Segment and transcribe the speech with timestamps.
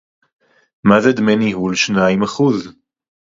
[0.83, 2.67] מה זה דמי ניהול שניים אחוז